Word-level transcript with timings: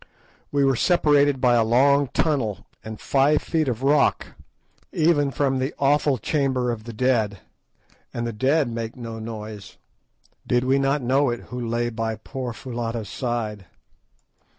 We 0.51 0.65
were 0.65 0.75
separated 0.75 1.39
by 1.39 1.53
a 1.53 1.63
long 1.63 2.07
tunnel 2.11 2.65
and 2.83 2.99
five 2.99 3.39
feet 3.43 3.67
of 3.67 3.83
rock 3.83 4.29
even 4.91 5.29
from 5.29 5.59
the 5.59 5.75
awful 5.77 6.17
chamber 6.17 6.71
of 6.71 6.85
the 6.85 6.91
Dead; 7.07 7.37
and 8.11 8.25
the 8.25 8.33
dead 8.33 8.67
make 8.67 8.95
no 8.95 9.19
noise. 9.19 9.77
Did 10.47 10.63
we 10.63 10.79
not 10.79 11.03
know 11.03 11.29
it 11.29 11.41
who 11.49 11.59
lay 11.59 11.91
by 11.91 12.15
poor 12.15 12.51
Foulata's 12.51 13.09
side? 13.09 13.67